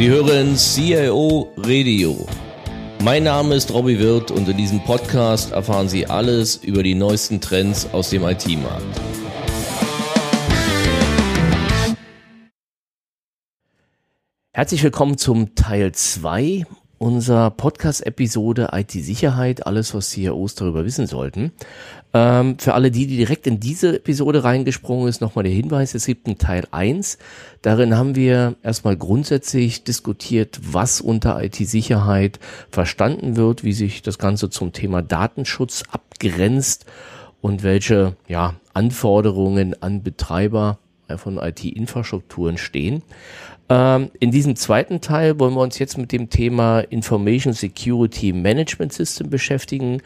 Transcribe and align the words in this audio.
Sie 0.00 0.08
hören 0.08 0.56
CIO 0.56 1.52
Radio. 1.58 2.26
Mein 3.04 3.24
Name 3.24 3.54
ist 3.54 3.70
Robbie 3.70 3.98
Wirth 3.98 4.30
und 4.30 4.48
in 4.48 4.56
diesem 4.56 4.82
Podcast 4.82 5.52
erfahren 5.52 5.90
Sie 5.90 6.06
alles 6.06 6.56
über 6.56 6.82
die 6.82 6.94
neuesten 6.94 7.38
Trends 7.42 7.86
aus 7.92 8.08
dem 8.08 8.22
IT-Markt. 8.22 8.98
Herzlich 14.54 14.82
willkommen 14.82 15.18
zum 15.18 15.54
Teil 15.54 15.92
2 15.92 16.64
unserer 17.00 17.50
Podcast-Episode 17.50 18.68
IT-Sicherheit, 18.72 19.66
alles, 19.66 19.94
was 19.94 20.10
CIOs 20.10 20.54
darüber 20.54 20.84
wissen 20.84 21.06
sollten. 21.06 21.50
Ähm, 22.12 22.58
für 22.58 22.74
alle 22.74 22.90
die, 22.90 23.06
die 23.06 23.16
direkt 23.16 23.46
in 23.46 23.58
diese 23.58 23.96
Episode 23.96 24.44
reingesprungen 24.44 25.08
ist, 25.08 25.22
nochmal 25.22 25.44
der 25.44 25.52
Hinweis, 25.54 25.94
es 25.94 26.04
gibt 26.04 26.26
einen 26.26 26.36
Teil 26.36 26.64
1. 26.72 27.16
Darin 27.62 27.96
haben 27.96 28.16
wir 28.16 28.54
erstmal 28.62 28.98
grundsätzlich 28.98 29.82
diskutiert, 29.82 30.60
was 30.62 31.00
unter 31.00 31.42
IT-Sicherheit 31.42 32.38
verstanden 32.70 33.34
wird, 33.34 33.64
wie 33.64 33.72
sich 33.72 34.02
das 34.02 34.18
Ganze 34.18 34.50
zum 34.50 34.74
Thema 34.74 35.00
Datenschutz 35.00 35.84
abgrenzt 35.90 36.84
und 37.40 37.62
welche 37.62 38.14
ja, 38.28 38.56
Anforderungen 38.74 39.74
an 39.82 40.02
Betreiber 40.02 40.78
von 41.16 41.38
IT-Infrastrukturen 41.38 42.58
stehen. 42.58 43.02
Ähm, 43.70 44.10
in 44.18 44.32
diesem 44.32 44.56
zweiten 44.56 45.00
Teil 45.00 45.38
wollen 45.38 45.54
wir 45.54 45.60
uns 45.60 45.78
jetzt 45.78 45.96
mit 45.96 46.10
dem 46.10 46.28
Thema 46.28 46.80
Information 46.80 47.52
Security 47.52 48.32
Management 48.32 48.92
System 48.92 49.30
beschäftigen. 49.30 50.02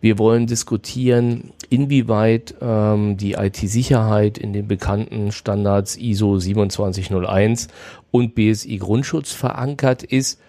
Wir 0.00 0.18
wollen 0.18 0.46
diskutieren, 0.46 1.50
inwieweit 1.68 2.54
ähm, 2.60 3.16
die 3.16 3.32
IT-Sicherheit 3.32 4.38
in 4.38 4.52
den 4.52 4.68
bekannten 4.68 5.32
Standards 5.32 5.96
ISO 5.96 6.38
2701 6.38 7.66
und 8.12 8.36
BSI 8.36 8.76
Grundschutz 8.78 9.32
verankert 9.32 10.04
ist 10.04 10.40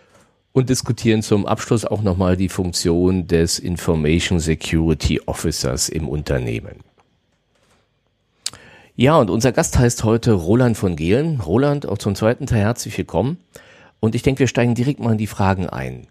und 0.51 0.69
diskutieren 0.69 1.23
zum 1.23 1.47
Abschluss 1.47 1.85
auch 1.85 2.03
nochmal 2.03 2.37
die 2.37 2.49
Funktion 2.49 3.25
des 3.25 3.57
Information 3.57 4.39
Security 4.39 5.21
Officers 5.25 5.89
im 5.89 6.07
Unternehmen. 6.07 6.88
Ja, 9.01 9.17
und 9.17 9.29
unser 9.29 9.53
Gast 9.53 9.79
heißt 9.79 10.03
heute 10.03 10.33
Roland 10.33 10.75
von 10.75 10.97
Gehlen. 10.97 11.39
Roland, 11.39 11.87
auch 11.87 11.99
zum 11.99 12.15
zweiten 12.15 12.47
Teil 12.47 12.63
herzlich 12.63 12.97
willkommen. 12.97 13.37
Und 14.01 14.13
ich 14.13 14.23
denke, 14.23 14.39
wir 14.39 14.47
steigen 14.47 14.75
direkt 14.75 14.99
mal 14.99 15.13
in 15.13 15.17
die 15.17 15.25
Fragen 15.25 15.69
ein. 15.69 16.07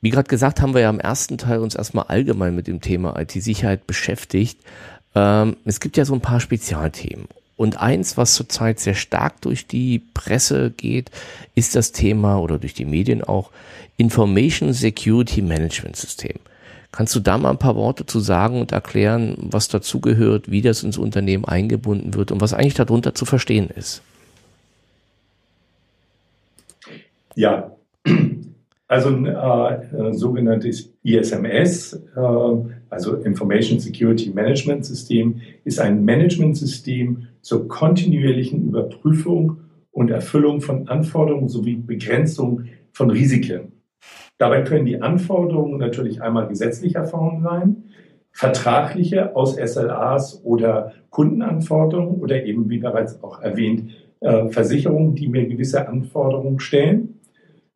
Wie 0.00 0.08
gerade 0.08 0.30
gesagt, 0.30 0.62
haben 0.62 0.72
wir 0.72 0.80
ja 0.80 0.88
im 0.88 0.98
ersten 0.98 1.36
Teil 1.36 1.58
uns 1.58 1.74
erstmal 1.74 2.06
allgemein 2.06 2.54
mit 2.54 2.68
dem 2.68 2.80
Thema 2.80 3.20
IT-Sicherheit 3.20 3.86
beschäftigt. 3.86 4.58
Ähm, 5.14 5.58
es 5.66 5.78
gibt 5.78 5.98
ja 5.98 6.06
so 6.06 6.14
ein 6.14 6.22
paar 6.22 6.40
Spezialthemen. 6.40 7.26
Und 7.58 7.78
eins, 7.78 8.16
was 8.16 8.32
zurzeit 8.32 8.80
sehr 8.80 8.94
stark 8.94 9.42
durch 9.42 9.66
die 9.66 9.98
Presse 10.14 10.70
geht, 10.70 11.10
ist 11.54 11.76
das 11.76 11.92
Thema 11.92 12.38
oder 12.38 12.58
durch 12.58 12.72
die 12.72 12.86
Medien 12.86 13.22
auch 13.22 13.50
Information 13.98 14.72
Security 14.72 15.42
Management 15.42 15.96
System. 15.96 16.38
Kannst 16.92 17.14
du 17.16 17.20
da 17.20 17.38
mal 17.38 17.50
ein 17.50 17.58
paar 17.58 17.74
Worte 17.74 18.04
zu 18.04 18.20
sagen 18.20 18.60
und 18.60 18.72
erklären, 18.72 19.36
was 19.38 19.68
dazugehört, 19.68 20.50
wie 20.50 20.60
das 20.60 20.82
ins 20.82 20.98
Unternehmen 20.98 21.46
eingebunden 21.46 22.12
wird 22.14 22.30
und 22.30 22.42
was 22.42 22.52
eigentlich 22.52 22.74
darunter 22.74 23.14
zu 23.14 23.24
verstehen 23.24 23.70
ist? 23.74 24.02
Ja, 27.34 27.72
also 28.88 29.08
ein 29.08 29.24
äh, 29.24 30.12
sogenanntes 30.12 30.92
ISMS, 31.02 31.94
äh, 31.94 32.20
also 32.90 33.16
Information 33.16 33.80
Security 33.80 34.28
Management 34.28 34.84
System, 34.84 35.40
ist 35.64 35.80
ein 35.80 36.04
Managementsystem 36.04 37.26
zur 37.40 37.68
kontinuierlichen 37.68 38.68
Überprüfung 38.68 39.60
und 39.92 40.10
Erfüllung 40.10 40.60
von 40.60 40.88
Anforderungen 40.88 41.48
sowie 41.48 41.76
Begrenzung 41.76 42.64
von 42.92 43.08
Risiken. 43.10 43.72
Dabei 44.42 44.62
können 44.62 44.86
die 44.86 45.00
Anforderungen 45.00 45.78
natürlich 45.78 46.20
einmal 46.20 46.48
gesetzlicher 46.48 47.04
Form 47.04 47.44
sein, 47.44 47.84
vertragliche 48.32 49.36
aus 49.36 49.54
SLAs 49.54 50.44
oder 50.44 50.94
Kundenanforderungen 51.10 52.20
oder 52.20 52.44
eben, 52.44 52.68
wie 52.68 52.78
bereits 52.78 53.22
auch 53.22 53.40
erwähnt, 53.40 53.92
äh, 54.18 54.48
Versicherungen, 54.48 55.14
die 55.14 55.28
mir 55.28 55.46
gewisse 55.46 55.86
Anforderungen 55.86 56.58
stellen. 56.58 57.20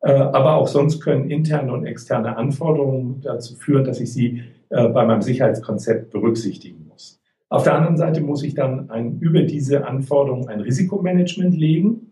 Äh, 0.01 0.11
aber 0.11 0.55
auch 0.55 0.67
sonst 0.67 0.99
können 0.99 1.29
interne 1.29 1.71
und 1.71 1.85
externe 1.85 2.35
Anforderungen 2.35 3.21
dazu 3.21 3.55
führen, 3.55 3.85
dass 3.85 4.01
ich 4.01 4.11
sie 4.11 4.41
äh, 4.67 4.89
bei 4.89 5.05
meinem 5.05 5.21
Sicherheitskonzept 5.21 6.09
berücksichtigen 6.09 6.85
muss. 6.89 7.21
Auf 7.47 7.63
der 7.63 7.75
anderen 7.75 7.95
Seite 7.95 8.19
muss 8.19 8.43
ich 8.43 8.55
dann 8.55 8.89
ein, 8.89 9.19
über 9.21 9.43
diese 9.43 9.87
Anforderungen 9.87 10.49
ein 10.49 10.59
Risikomanagement 10.59 11.55
legen, 11.55 12.11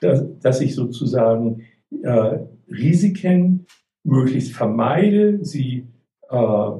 dass, 0.00 0.24
dass 0.40 0.62
ich 0.62 0.74
sozusagen 0.74 1.64
äh, 2.02 2.38
Risiken 2.70 3.66
möglichst 4.04 4.52
vermeide, 4.52 5.44
sie 5.44 5.86
äh, 6.30 6.70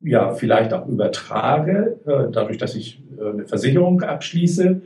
ja 0.00 0.32
vielleicht 0.34 0.72
auch 0.72 0.86
übertrage, 0.86 2.00
äh, 2.06 2.30
dadurch, 2.30 2.58
dass 2.58 2.74
ich 2.74 3.02
äh, 3.18 3.30
eine 3.30 3.46
Versicherung 3.46 4.02
abschließe 4.02 4.82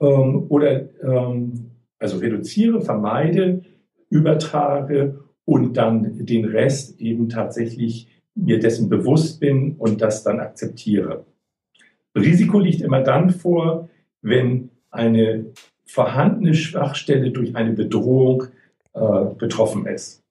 ähm, 0.00 0.46
oder 0.48 0.88
ähm, 1.02 1.70
also 1.98 2.18
reduziere, 2.18 2.80
vermeide, 2.80 3.62
übertrage 4.10 5.20
und 5.44 5.76
dann 5.76 6.26
den 6.26 6.44
Rest 6.44 7.00
eben 7.00 7.28
tatsächlich 7.28 8.08
mir 8.34 8.58
dessen 8.58 8.88
bewusst 8.88 9.40
bin 9.40 9.76
und 9.78 10.02
das 10.02 10.22
dann 10.22 10.40
akzeptiere. 10.40 11.24
Risiko 12.14 12.58
liegt 12.58 12.82
immer 12.82 13.02
dann 13.02 13.30
vor, 13.30 13.88
wenn 14.22 14.70
eine 14.90 15.46
vorhandene 15.86 16.54
Schwachstelle 16.54 17.30
durch 17.30 17.54
eine 17.56 17.72
Bedrohung 17.72 18.44
äh, 18.94 19.24
betroffen 19.38 19.86
ist. 19.86 20.25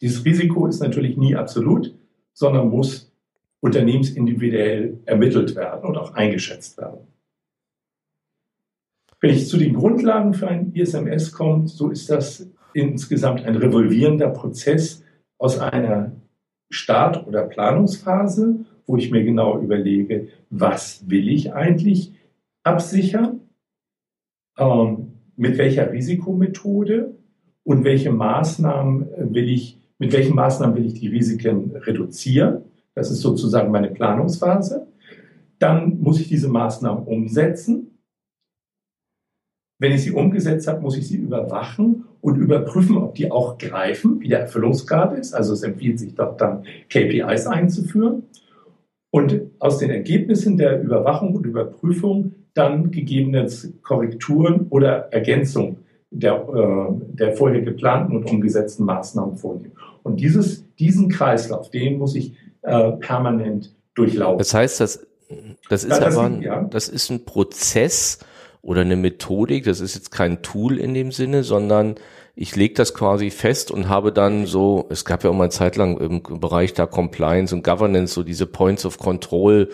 Dieses 0.00 0.24
Risiko 0.24 0.66
ist 0.66 0.80
natürlich 0.80 1.16
nie 1.16 1.34
absolut, 1.34 1.94
sondern 2.32 2.68
muss 2.68 3.12
unternehmensindividuell 3.60 5.00
ermittelt 5.04 5.56
werden 5.56 5.88
und 5.88 5.96
auch 5.96 6.14
eingeschätzt 6.14 6.78
werden. 6.78 7.00
Wenn 9.20 9.30
ich 9.30 9.48
zu 9.48 9.56
den 9.56 9.74
Grundlagen 9.74 10.32
für 10.34 10.46
ein 10.46 10.72
ISMS 10.72 11.32
komme, 11.32 11.66
so 11.66 11.90
ist 11.90 12.08
das 12.08 12.48
insgesamt 12.72 13.44
ein 13.44 13.56
revolvierender 13.56 14.28
Prozess 14.28 15.02
aus 15.38 15.58
einer 15.58 16.12
Start- 16.70 17.26
oder 17.26 17.42
Planungsphase, 17.42 18.64
wo 18.86 18.96
ich 18.96 19.10
mir 19.10 19.24
genau 19.24 19.60
überlege, 19.60 20.28
was 20.50 21.08
will 21.10 21.28
ich 21.28 21.52
eigentlich 21.52 22.12
absichern, 22.62 23.40
ähm, 24.56 25.12
mit 25.36 25.58
welcher 25.58 25.92
Risikomethode 25.92 27.14
und 27.64 27.84
welche 27.84 28.12
Maßnahmen 28.12 29.34
will 29.34 29.48
ich 29.48 29.78
mit 29.98 30.12
welchen 30.12 30.34
Maßnahmen 30.34 30.76
will 30.76 30.86
ich 30.86 30.94
die 30.94 31.08
Risiken 31.08 31.76
reduzieren. 31.76 32.62
Das 32.94 33.10
ist 33.10 33.20
sozusagen 33.20 33.70
meine 33.70 33.90
Planungsphase. 33.90 34.86
Dann 35.58 36.00
muss 36.00 36.20
ich 36.20 36.28
diese 36.28 36.48
Maßnahmen 36.48 37.04
umsetzen. 37.04 37.98
Wenn 39.80 39.92
ich 39.92 40.02
sie 40.02 40.12
umgesetzt 40.12 40.66
habe, 40.66 40.80
muss 40.80 40.96
ich 40.96 41.06
sie 41.06 41.16
überwachen 41.16 42.04
und 42.20 42.36
überprüfen, 42.36 42.96
ob 42.96 43.14
die 43.14 43.30
auch 43.30 43.58
greifen, 43.58 44.20
wie 44.20 44.28
der 44.28 44.40
Erfüllungsgrad 44.40 45.16
ist. 45.16 45.34
Also 45.34 45.52
es 45.52 45.62
empfiehlt 45.62 45.98
sich 45.98 46.14
dort 46.14 46.40
dann 46.40 46.64
KPIs 46.88 47.46
einzuführen 47.46 48.24
und 49.10 49.40
aus 49.58 49.78
den 49.78 49.90
Ergebnissen 49.90 50.56
der 50.56 50.82
Überwachung 50.82 51.34
und 51.34 51.46
Überprüfung 51.46 52.34
dann 52.54 52.90
gegebenenfalls 52.90 53.72
Korrekturen 53.82 54.66
oder 54.70 55.12
Ergänzungen 55.12 55.78
der, 56.10 56.34
äh, 56.34 57.16
der 57.16 57.36
vorher 57.36 57.60
geplanten 57.62 58.16
und 58.16 58.30
umgesetzten 58.30 58.84
Maßnahmen 58.84 59.36
vornehmen. 59.36 59.72
Und 60.02 60.20
dieses, 60.20 60.64
diesen 60.76 61.08
Kreislauf, 61.08 61.70
den 61.70 61.98
muss 61.98 62.14
ich 62.14 62.34
äh, 62.62 62.92
permanent 62.92 63.74
durchlaufen. 63.94 64.38
Das 64.38 64.54
heißt, 64.54 64.80
das, 64.80 65.06
das 65.68 65.84
ist 65.84 65.90
ja, 65.90 66.00
das 66.00 66.16
aber 66.16 66.26
ein, 66.26 66.42
ja. 66.42 66.64
das 66.64 66.88
ist 66.88 67.10
ein 67.10 67.24
Prozess 67.24 68.18
oder 68.62 68.80
eine 68.82 68.96
Methodik, 68.96 69.64
das 69.64 69.80
ist 69.80 69.94
jetzt 69.94 70.10
kein 70.10 70.42
Tool 70.42 70.78
in 70.78 70.94
dem 70.94 71.12
Sinne, 71.12 71.44
sondern 71.44 71.96
ich 72.34 72.54
lege 72.54 72.74
das 72.74 72.94
quasi 72.94 73.30
fest 73.30 73.70
und 73.70 73.88
habe 73.88 74.12
dann 74.12 74.46
so, 74.46 74.86
es 74.90 75.04
gab 75.04 75.24
ja 75.24 75.30
auch 75.30 75.34
mal 75.34 75.44
eine 75.44 75.50
Zeit 75.50 75.76
lang 75.76 75.98
im 75.98 76.22
Bereich 76.22 76.72
da 76.72 76.86
Compliance 76.86 77.54
und 77.54 77.64
Governance, 77.64 78.14
so 78.14 78.22
diese 78.22 78.46
Points 78.46 78.86
of 78.86 78.98
Control, 78.98 79.70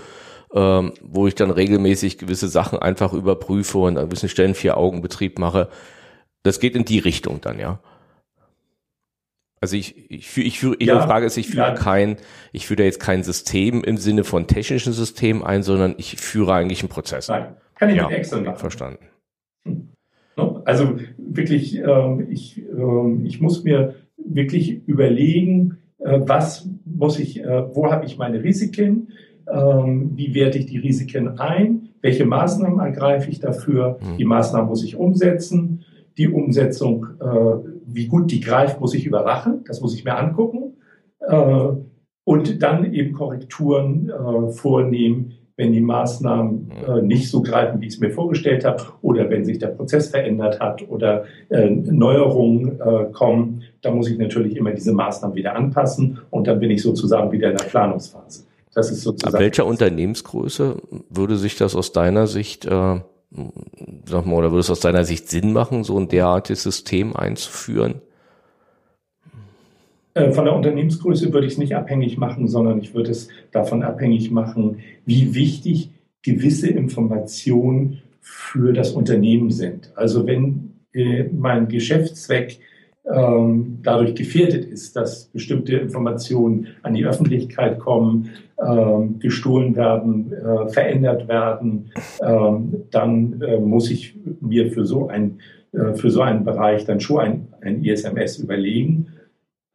ähm, 0.55 0.93
wo 1.03 1.27
ich 1.27 1.35
dann 1.35 1.51
regelmäßig 1.51 2.17
gewisse 2.17 2.49
Sachen 2.49 2.79
einfach 2.79 3.13
überprüfe 3.13 3.79
und 3.79 3.99
an 3.99 4.07
gewissen 4.07 4.29
Stellen 4.29 4.55
vier 4.55 4.79
Augen 4.79 5.03
Betrieb 5.03 5.39
mache. 5.39 5.69
Das 6.43 6.61
geht 6.61 6.75
in 6.75 6.85
die 6.85 7.01
Richtung 7.01 7.41
dann, 7.41 7.59
ja. 7.59 7.81
Also 9.65 9.79
ich, 9.79 10.11
ich, 10.11 10.29
führe, 10.29 10.47
ich 10.47 10.59
führe, 10.59 10.77
Ihre 10.79 10.97
ja, 10.97 11.07
Frage 11.07 11.25
ist, 11.25 11.39
ich 11.39 11.47
führe 11.47 11.69
ja. 11.69 11.75
kein, 11.75 12.19
ich 12.53 12.67
führe 12.67 12.83
jetzt 12.83 13.01
kein 13.01 13.23
System 13.23 13.83
im 13.83 13.97
Sinne 13.97 14.23
von 14.23 14.47
technischen 14.47 14.93
System 14.93 15.43
ein, 15.43 15.63
sondern 15.63 15.95
ich 15.97 16.17
führe 16.17 16.53
eigentlich 16.53 16.83
einen 16.83 16.91
Prozess. 16.91 17.29
Nein, 17.29 17.57
kann 17.75 17.89
ich 17.89 17.97
ja, 17.97 18.07
mit 18.07 18.19
Excel 18.19 18.43
machen. 18.43 18.59
Verstanden. 18.59 19.07
Hm. 19.67 19.89
Also 20.67 20.97
wirklich, 21.17 21.79
ähm, 21.79 22.27
ich, 22.29 22.59
ähm, 22.59 23.25
ich 23.25 23.41
muss 23.41 23.65
mir 23.65 23.95
wirklich 24.19 24.87
überlegen, 24.87 25.79
äh, 26.01 26.21
was 26.21 26.69
muss 26.85 27.19
ich, 27.19 27.41
äh, 27.41 27.75
wo 27.75 27.91
habe 27.91 28.05
ich 28.05 28.19
meine 28.19 28.45
Risiken, 28.45 29.09
ähm, 29.51 30.11
wie 30.15 30.35
werte 30.35 30.59
ich 30.59 30.67
die 30.67 30.77
Risiken 30.77 31.39
ein, 31.39 31.89
welche 32.03 32.27
Maßnahmen 32.27 32.81
ergreife 32.81 33.31
ich 33.31 33.41
dafür, 33.41 33.99
hm. 33.99 34.19
die 34.19 34.27
Maßnahmen 34.27 34.69
muss 34.69 34.85
ich 34.85 34.97
umsetzen, 34.97 35.87
die 36.19 36.29
Umsetzung, 36.29 37.07
äh, 37.19 37.74
wie 37.95 38.07
gut 38.07 38.31
die 38.31 38.41
greift, 38.41 38.81
muss 38.81 38.95
ich 38.95 39.07
überwachen. 39.07 39.65
Das 39.67 39.81
muss 39.81 39.95
ich 39.95 40.05
mir 40.05 40.17
angucken. 40.17 40.77
Äh, 41.21 41.69
und 42.25 42.63
dann 42.63 42.93
eben 42.93 43.13
Korrekturen 43.13 44.11
äh, 44.11 44.53
vornehmen, 44.53 45.33
wenn 45.57 45.73
die 45.73 45.81
Maßnahmen 45.81 46.71
äh, 46.87 47.03
nicht 47.03 47.31
so 47.31 47.43
greifen, 47.43 47.81
wie 47.81 47.87
ich 47.87 47.95
es 47.95 48.01
mir 48.01 48.11
vorgestellt 48.11 48.65
habe, 48.65 48.83
oder 49.03 49.31
wenn 49.31 49.45
sich 49.45 49.59
der 49.59 49.69
Prozess 49.69 50.09
verändert 50.09 50.59
hat 50.59 50.89
oder 50.89 51.25
äh, 51.49 51.71
Neuerungen 51.71 52.81
äh, 52.81 53.13
kommen, 53.13 53.63
dann 53.81 53.95
muss 53.95 54.09
ich 54.09 54.19
natürlich 54.19 54.57
immer 54.57 54.73
diese 54.73 54.93
Maßnahmen 54.93 55.37
wieder 55.37 55.55
anpassen 55.55 56.19
und 56.31 56.47
dann 56.49 56.59
bin 56.59 56.71
ich 56.71 56.83
sozusagen 56.83 57.31
wieder 57.31 57.51
in 57.51 57.57
der 57.57 57.67
Planungsphase. 57.67 58.47
Das 58.75 58.91
ist 58.91 59.03
sozusagen. 59.03 59.37
Ab 59.37 59.41
welcher 59.41 59.67
Unternehmensgröße 59.67 60.77
würde 61.09 61.37
sich 61.37 61.57
das 61.57 61.77
aus 61.77 61.93
deiner 61.93 62.27
Sicht, 62.27 62.65
äh, 62.65 63.01
sag 64.07 64.27
mal, 64.27 64.37
oder 64.37 64.51
würde 64.51 64.61
es 64.61 64.71
aus 64.71 64.81
deiner 64.81 65.05
Sicht 65.05 65.29
Sinn 65.29 65.53
machen, 65.53 65.85
so 65.85 65.99
ein 65.99 66.09
derartiges 66.09 66.63
System 66.63 67.17
einzuführen? 67.17 68.01
Äh, 70.15 70.31
von 70.33 70.45
der 70.45 70.55
Unternehmensgröße 70.55 71.33
würde 71.33 71.47
ich 71.47 71.55
es 71.55 71.59
nicht 71.59 71.75
abhängig 71.75 72.17
machen, 72.17 72.49
sondern 72.49 72.81
ich 72.81 72.95
würde 72.95 73.11
es 73.11 73.29
davon 73.51 73.83
abhängig 73.83 74.31
machen, 74.31 74.79
wie 75.05 75.35
wichtig 75.35 75.91
gewisse 76.23 76.69
Informationen 76.69 78.03
für 78.21 78.73
das 78.73 78.93
Unternehmen 78.93 79.51
sind. 79.51 79.93
Also 79.97 80.27
wenn 80.27 80.75
äh, 80.93 81.25
mein 81.25 81.69
Geschäftszweck 81.69 82.61
ähm, 83.13 83.79
dadurch 83.83 84.15
gefährdet 84.15 84.65
ist, 84.65 84.97
dass 84.97 85.27
bestimmte 85.27 85.77
Informationen 85.77 86.69
an 86.83 86.95
die 86.95 87.05
Öffentlichkeit 87.05 87.79
kommen, 87.79 88.31
ähm, 88.65 89.19
gestohlen 89.19 89.77
werden, 89.77 90.33
äh, 90.33 90.69
verändert 90.69 91.29
werden, 91.29 91.91
ähm, 92.23 92.85
dann 92.91 93.43
äh, 93.43 93.59
muss 93.59 93.91
ich 93.91 94.17
mir 94.41 94.73
für 94.73 94.87
so, 94.87 95.09
ein, 95.09 95.41
äh, 95.73 95.95
für 95.95 96.11
so 96.11 96.23
einen 96.23 96.45
Bereich 96.45 96.85
dann 96.85 97.01
schon 97.01 97.21
ein, 97.21 97.49
ein 97.61 97.85
ISMS 97.85 98.39
überlegen 98.39 99.09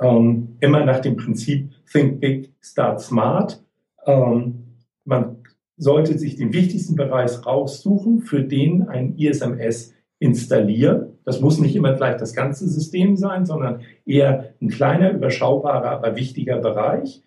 ähm, 0.02 0.56
immer 0.60 0.86
nach 0.86 1.00
dem 1.00 1.18
Prinzip 1.18 1.72
Think 1.92 2.20
Big, 2.20 2.54
Start 2.62 3.02
Smart. 3.02 3.64
Ähm, 4.06 4.78
man 5.06 5.38
sollte 5.78 6.18
sich 6.18 6.36
den 6.36 6.54
wichtigsten 6.54 6.96
Bereich 6.96 7.46
raussuchen, 7.46 8.22
für 8.22 8.42
den 8.42 8.88
ein 8.88 9.18
ISMS 9.18 9.94
installieren. 10.20 11.18
Das 11.30 11.42
muss 11.42 11.60
nicht 11.60 11.76
immer 11.76 11.94
gleich 11.94 12.18
das 12.18 12.34
ganze 12.34 12.68
System 12.68 13.16
sein, 13.16 13.46
sondern 13.46 13.82
eher 14.04 14.56
ein 14.60 14.70
kleiner, 14.70 15.12
überschaubarer, 15.12 15.92
aber 15.92 16.16
wichtiger 16.16 16.58
Bereich. 16.58 17.22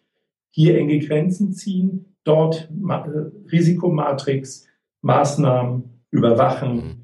Hier 0.50 0.76
enge 0.76 0.98
Grenzen 0.98 1.52
ziehen, 1.52 2.16
dort 2.24 2.68
Risikomatrix, 3.52 4.66
Maßnahmen 5.02 5.84
überwachen 6.10 6.74
mhm. 6.74 6.94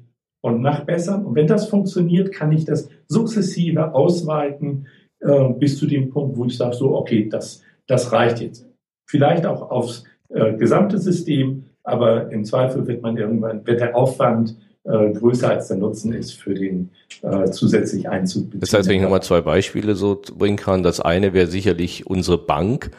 und 0.41 0.61
nachbessern. 0.61 1.25
Und 1.25 1.35
wenn 1.35 1.47
das 1.47 1.69
funktioniert, 1.69 2.33
kann 2.33 2.51
ich 2.51 2.65
das 2.65 2.89
sukzessive 3.07 3.93
ausweiten 3.95 4.87
äh, 5.21 5.53
bis 5.53 5.77
zu 5.77 5.87
dem 5.87 6.09
Punkt, 6.09 6.35
wo 6.35 6.43
ich 6.43 6.57
sage, 6.57 6.75
so, 6.75 6.97
okay, 6.97 7.29
das, 7.29 7.63
das 7.87 8.11
reicht 8.11 8.41
jetzt. 8.41 8.69
Vielleicht 9.05 9.45
auch 9.45 9.71
aufs 9.71 10.03
äh, 10.27 10.53
gesamte 10.55 10.97
System, 10.97 11.63
aber 11.81 12.29
im 12.29 12.43
Zweifel 12.43 12.85
wird 12.87 13.01
man 13.01 13.15
irgendwann, 13.15 13.65
wird 13.65 13.79
der 13.79 13.95
Aufwand 13.95 14.57
äh, 14.83 15.11
größer 15.11 15.49
als 15.49 15.67
der 15.67 15.77
Nutzen 15.77 16.13
ist 16.13 16.33
für 16.33 16.53
den 16.53 16.89
äh, 17.21 17.49
zusätzlich 17.51 18.09
Einzug. 18.09 18.51
Das 18.55 18.73
heißt, 18.73 18.87
wenn 18.87 18.97
ich 18.97 19.01
nochmal 19.01 19.23
zwei 19.23 19.41
Beispiele 19.41 19.95
so 19.95 20.21
bringen 20.37 20.57
kann, 20.57 20.83
das 20.83 20.99
eine 20.99 21.33
wäre 21.33 21.47
sicherlich 21.47 22.07
unsere 22.07 22.37
Bank 22.37 22.91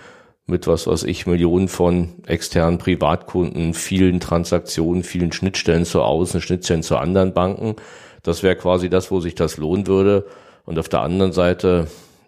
mit 0.46 0.66
was 0.66 0.88
weiß 0.88 1.04
ich, 1.04 1.26
Millionen 1.26 1.68
von 1.68 2.08
externen 2.26 2.78
Privatkunden, 2.78 3.72
vielen 3.72 4.18
Transaktionen, 4.18 5.04
vielen 5.04 5.30
Schnittstellen 5.30 5.84
zur 5.84 6.04
Außen, 6.04 6.40
Schnittstellen 6.40 6.82
zu 6.82 6.96
anderen 6.96 7.34
Banken. 7.34 7.76
Das 8.24 8.42
wäre 8.42 8.56
quasi 8.56 8.90
das, 8.90 9.12
wo 9.12 9.20
sich 9.20 9.36
das 9.36 9.58
lohnen 9.58 9.86
würde. 9.86 10.26
Und 10.64 10.76
auf 10.76 10.88
der 10.88 11.02
anderen 11.02 11.30
Seite 11.30 11.86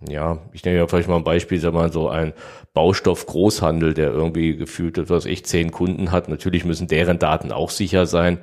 ja, 0.08 0.38
ich 0.52 0.64
nehme 0.64 0.78
ja 0.78 0.87
vielleicht 0.87 1.08
mal 1.08 1.16
ein 1.16 1.25
Beispiel, 1.25 1.60
sag 1.60 1.75
mal, 1.75 1.93
so 1.93 2.08
ein 2.08 2.32
Baustoff-Großhandel, 2.75 3.94
der 3.94 4.10
irgendwie 4.10 4.56
gefühlt, 4.56 5.10
was 5.10 5.26
ich 5.26 5.44
zehn 5.44 5.70
Kunden 5.70 6.10
hat. 6.10 6.28
Natürlich 6.28 6.64
müssen 6.64 6.88
deren 6.88 7.19
Daten 7.19 7.52
auch 7.52 7.70
sicher 7.70 8.06
sein. 8.06 8.38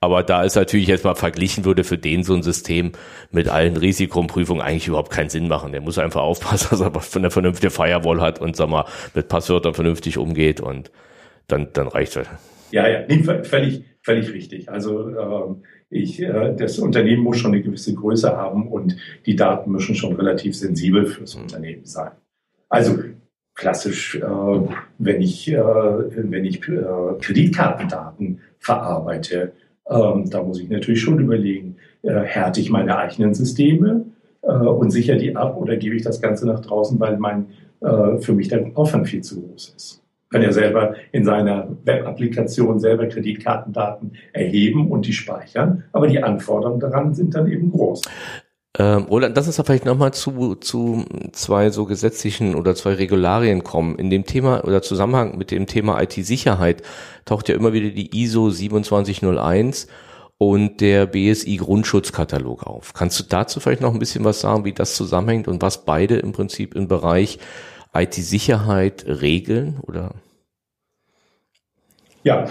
Aber 0.00 0.22
da 0.22 0.44
ist 0.44 0.54
natürlich 0.54 0.86
jetzt 0.86 1.04
mal 1.04 1.16
verglichen 1.16 1.64
würde 1.64 1.82
für 1.82 1.98
den 1.98 2.22
so 2.22 2.34
ein 2.34 2.42
System 2.42 2.92
mit 3.32 3.48
allen 3.48 3.76
Risikoprüfungen 3.76 4.62
eigentlich 4.62 4.86
überhaupt 4.86 5.10
keinen 5.10 5.28
Sinn 5.28 5.48
machen. 5.48 5.72
Der 5.72 5.80
muss 5.80 5.98
einfach 5.98 6.22
aufpassen, 6.22 6.68
dass 6.70 6.80
er 6.80 7.16
eine 7.16 7.30
vernünftige 7.30 7.70
Firewall 7.70 8.20
hat 8.20 8.40
und 8.40 8.54
sag 8.54 8.68
mal, 8.68 8.84
mit 9.14 9.28
Passwörtern 9.28 9.74
vernünftig 9.74 10.16
umgeht 10.16 10.60
und 10.60 10.92
dann, 11.48 11.68
dann 11.72 11.88
reicht 11.88 12.16
es. 12.16 12.28
Ja, 12.70 12.86
ja, 12.86 13.00
nee, 13.08 13.22
völlig, 13.22 13.84
völlig 14.02 14.32
richtig. 14.32 14.68
Also 14.68 15.08
ähm, 15.08 15.62
ich, 15.90 16.20
äh, 16.22 16.54
das 16.54 16.78
Unternehmen 16.78 17.22
muss 17.22 17.38
schon 17.38 17.52
eine 17.52 17.62
gewisse 17.62 17.94
Größe 17.94 18.36
haben 18.36 18.68
und 18.68 18.96
die 19.26 19.36
Daten 19.36 19.72
müssen 19.72 19.94
schon 19.94 20.14
relativ 20.14 20.54
sensibel 20.54 21.06
fürs 21.06 21.34
mhm. 21.34 21.42
Unternehmen 21.42 21.86
sein. 21.86 22.12
Also 22.68 22.98
klassisch, 23.54 24.16
äh, 24.16 24.20
wenn 24.98 25.22
ich, 25.22 25.50
äh, 25.50 25.56
wenn 25.56 26.44
ich 26.44 26.68
äh, 26.68 26.84
Kreditkartendaten 27.20 28.40
verarbeite, 28.58 29.52
ähm, 29.90 30.28
da 30.30 30.42
muss 30.42 30.60
ich 30.60 30.68
natürlich 30.68 31.00
schon 31.00 31.18
überlegen, 31.18 31.76
äh, 32.02 32.20
härte 32.20 32.60
ich 32.60 32.70
meine 32.70 32.96
eigenen 32.96 33.34
Systeme 33.34 34.04
äh, 34.42 34.52
und 34.52 34.90
sichere 34.90 35.18
die 35.18 35.36
ab 35.36 35.56
oder 35.56 35.76
gebe 35.76 35.96
ich 35.96 36.02
das 36.02 36.20
Ganze 36.20 36.46
nach 36.46 36.60
draußen, 36.60 36.98
weil 37.00 37.18
mein, 37.18 37.46
äh, 37.80 38.18
für 38.18 38.32
mich 38.32 38.48
der 38.48 38.70
Aufwand 38.74 39.08
viel 39.08 39.22
zu 39.22 39.40
groß 39.40 39.74
ist 39.76 40.02
kann 40.30 40.42
ja 40.42 40.52
selber 40.52 40.94
in 41.12 41.24
seiner 41.24 41.68
Web-Applikation 41.84 42.78
selber 42.78 43.06
Kreditkartendaten 43.06 44.12
erheben 44.32 44.90
und 44.90 45.06
die 45.06 45.12
speichern. 45.12 45.84
Aber 45.92 46.06
die 46.06 46.22
Anforderungen 46.22 46.80
daran 46.80 47.14
sind 47.14 47.34
dann 47.34 47.50
eben 47.50 47.70
groß. 47.70 48.02
Ähm, 48.76 49.04
Roland, 49.04 49.34
lass 49.34 49.46
uns 49.46 49.56
da 49.56 49.64
vielleicht 49.64 49.86
nochmal 49.86 50.12
zu, 50.12 50.54
zu 50.56 51.04
zwei 51.32 51.70
so 51.70 51.86
gesetzlichen 51.86 52.54
oder 52.54 52.74
zwei 52.74 52.94
Regularien 52.94 53.64
kommen. 53.64 53.96
In 53.96 54.10
dem 54.10 54.24
Thema 54.24 54.64
oder 54.64 54.82
Zusammenhang 54.82 55.38
mit 55.38 55.50
dem 55.50 55.66
Thema 55.66 56.00
IT-Sicherheit 56.02 56.82
taucht 57.24 57.48
ja 57.48 57.54
immer 57.54 57.72
wieder 57.72 57.90
die 57.90 58.22
ISO 58.22 58.50
2701 58.50 59.86
und 60.36 60.80
der 60.80 61.06
BSI 61.06 61.56
Grundschutzkatalog 61.56 62.64
auf. 62.64 62.92
Kannst 62.92 63.18
du 63.18 63.24
dazu 63.24 63.58
vielleicht 63.58 63.80
noch 63.80 63.92
ein 63.92 63.98
bisschen 63.98 64.24
was 64.24 64.40
sagen, 64.40 64.64
wie 64.64 64.72
das 64.72 64.94
zusammenhängt 64.94 65.48
und 65.48 65.62
was 65.62 65.84
beide 65.84 66.16
im 66.16 66.32
Prinzip 66.32 66.74
im 66.74 66.88
Bereich 66.88 67.38
IT-Sicherheit 67.94 69.04
regeln 69.06 69.78
oder? 69.80 70.14
Ja, 72.22 72.46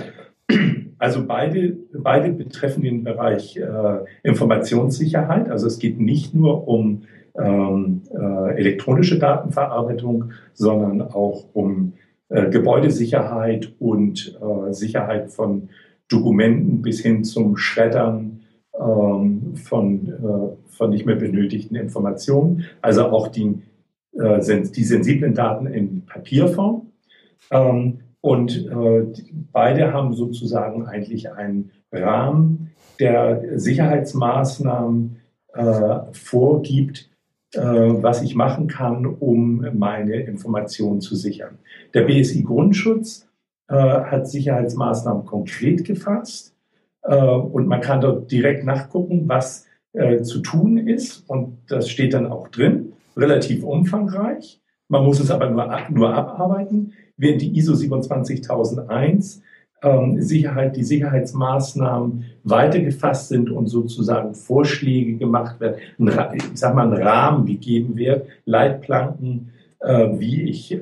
also 0.99 1.25
beide, 1.25 1.77
beide 1.93 2.31
betreffen 2.31 2.83
den 2.83 3.03
Bereich 3.03 3.57
äh, 3.57 3.99
Informationssicherheit. 4.23 5.49
Also 5.49 5.67
es 5.67 5.79
geht 5.79 5.99
nicht 5.99 6.33
nur 6.33 6.67
um 6.67 7.03
ähm, 7.37 8.01
äh, 8.11 8.57
elektronische 8.57 9.19
Datenverarbeitung, 9.19 10.31
sondern 10.53 11.01
auch 11.01 11.45
um 11.53 11.93
äh, 12.29 12.49
Gebäudesicherheit 12.49 13.73
und 13.79 14.39
äh, 14.41 14.73
Sicherheit 14.73 15.29
von 15.31 15.69
Dokumenten 16.09 16.81
bis 16.81 17.01
hin 17.01 17.23
zum 17.23 17.57
Schreddern 17.57 18.41
ähm, 18.79 19.55
von, 19.55 20.07
äh, 20.07 20.71
von 20.71 20.89
nicht 20.89 21.05
mehr 21.05 21.15
benötigten 21.15 21.75
Informationen. 21.75 22.65
Also 22.81 23.05
auch 23.07 23.27
die 23.27 23.61
äh, 24.13 24.39
die 24.39 24.83
sensiblen 24.83 25.33
Daten 25.33 25.67
in 25.67 26.05
Papierform. 26.05 26.87
Ähm, 27.51 27.99
und 28.21 28.67
äh, 28.67 29.05
beide 29.51 29.93
haben 29.93 30.13
sozusagen 30.13 30.85
eigentlich 30.85 31.31
einen 31.31 31.71
Rahmen, 31.91 32.71
der 32.99 33.59
Sicherheitsmaßnahmen 33.59 35.17
äh, 35.53 35.99
vorgibt, 36.11 37.09
äh, 37.53 37.61
was 37.61 38.21
ich 38.21 38.35
machen 38.35 38.67
kann, 38.67 39.05
um 39.05 39.65
meine 39.73 40.15
Informationen 40.21 41.01
zu 41.01 41.15
sichern. 41.15 41.59
Der 41.93 42.03
BSI 42.03 42.43
Grundschutz 42.43 43.27
äh, 43.67 43.75
hat 43.75 44.27
Sicherheitsmaßnahmen 44.27 45.25
konkret 45.25 45.85
gefasst 45.85 46.55
äh, 47.03 47.15
und 47.15 47.67
man 47.67 47.81
kann 47.81 48.01
dort 48.01 48.31
direkt 48.31 48.65
nachgucken, 48.65 49.27
was 49.27 49.65
zu 50.21 50.41
tun 50.41 50.77
ist 50.77 51.27
und 51.27 51.57
das 51.69 51.89
steht 51.89 52.13
dann 52.13 52.27
auch 52.27 52.49
drin 52.49 52.93
relativ 53.15 53.63
umfangreich. 53.63 54.61
Man 54.89 55.03
muss 55.03 55.19
es 55.19 55.31
aber 55.31 55.49
nur, 55.49 55.67
nur 55.89 56.13
abarbeiten, 56.13 56.93
während 57.17 57.41
die 57.41 57.57
ISO 57.57 57.75
27001 57.75 59.41
ähm, 59.83 60.21
Sicherheit, 60.21 60.75
die 60.75 60.83
Sicherheitsmaßnahmen 60.83 62.25
weitergefasst 62.43 63.29
sind 63.29 63.51
und 63.51 63.67
sozusagen 63.67 64.33
Vorschläge 64.33 65.17
gemacht 65.17 65.59
werden, 65.59 65.77
ein, 65.99 66.37
ich 66.37 66.59
sag 66.59 66.73
mal, 66.73 66.87
ein 66.87 67.01
Rahmen 67.01 67.45
gegeben 67.45 67.95
wird, 67.95 68.27
Leitplanken, 68.45 69.51
äh, 69.79 70.07
wie 70.17 70.43
ich 70.43 70.71
äh, 70.71 70.81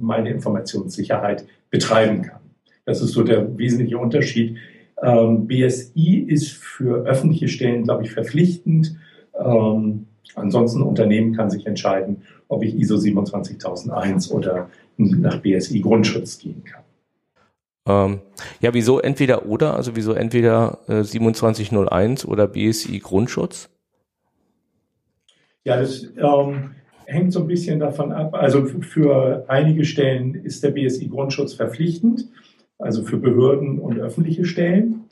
meine 0.00 0.30
Informationssicherheit 0.30 1.46
betreiben 1.70 2.22
kann. 2.22 2.40
Das 2.84 3.02
ist 3.02 3.12
so 3.12 3.24
der 3.24 3.58
wesentliche 3.58 3.98
Unterschied. 3.98 4.58
Ähm, 5.02 5.46
BSI 5.46 6.24
ist 6.28 6.52
für 6.52 7.04
öffentliche 7.04 7.48
Stellen, 7.48 7.82
glaube 7.82 8.04
ich, 8.04 8.12
verpflichtend. 8.12 8.96
Ähm, 9.38 10.06
Ansonsten 10.34 10.80
ein 10.80 10.86
Unternehmen 10.86 11.34
kann 11.34 11.50
sich 11.50 11.66
entscheiden, 11.66 12.22
ob 12.48 12.62
ich 12.62 12.74
ISO 12.74 12.96
27001 12.96 14.30
oder 14.30 14.70
nach 14.96 15.40
BSI 15.40 15.80
Grundschutz 15.80 16.38
gehen 16.38 16.62
kann. 16.64 16.82
Ähm, 17.88 18.20
ja, 18.60 18.74
wieso 18.74 18.98
entweder 18.98 19.46
oder, 19.46 19.74
also 19.74 19.94
wieso 19.94 20.12
entweder 20.12 20.78
äh, 20.88 21.02
2701 21.02 22.26
oder 22.26 22.48
BSI 22.48 22.98
Grundschutz? 22.98 23.68
Ja, 25.64 25.76
das 25.76 26.04
ähm, 26.16 26.76
hängt 27.06 27.32
so 27.32 27.40
ein 27.40 27.46
bisschen 27.46 27.80
davon 27.80 28.12
ab. 28.12 28.34
Also 28.34 28.66
für 28.66 29.44
einige 29.48 29.84
Stellen 29.84 30.34
ist 30.34 30.62
der 30.62 30.70
BSI-Grundschutz 30.70 31.54
verpflichtend, 31.54 32.28
also 32.78 33.02
für 33.02 33.16
Behörden 33.16 33.78
und 33.78 33.98
öffentliche 33.98 34.44
Stellen. 34.44 35.04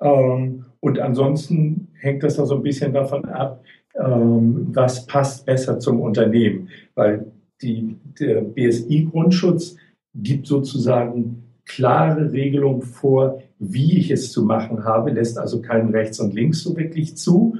Ähm, 0.00 0.64
und 0.80 0.98
ansonsten 0.98 1.88
hängt 1.94 2.22
das 2.22 2.36
da 2.36 2.46
so 2.46 2.56
ein 2.56 2.62
bisschen 2.62 2.92
davon 2.92 3.24
ab, 3.26 3.62
was 3.94 5.06
passt 5.06 5.46
besser 5.46 5.78
zum 5.80 6.00
Unternehmen. 6.00 6.68
Weil 6.94 7.32
die, 7.60 7.96
der 8.18 8.42
BSI-Grundschutz 8.42 9.76
gibt 10.14 10.46
sozusagen 10.46 11.50
klare 11.64 12.32
Regelungen 12.32 12.82
vor, 12.82 13.42
wie 13.58 13.98
ich 13.98 14.10
es 14.10 14.32
zu 14.32 14.44
machen 14.44 14.84
habe, 14.84 15.10
lässt 15.10 15.38
also 15.38 15.62
keinen 15.62 15.90
rechts 15.90 16.18
und 16.18 16.34
links 16.34 16.62
so 16.62 16.76
wirklich 16.76 17.16
zu. 17.16 17.56